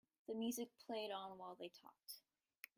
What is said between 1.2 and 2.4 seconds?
while they talked.